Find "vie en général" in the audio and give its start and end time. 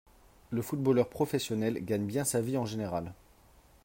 2.41-3.13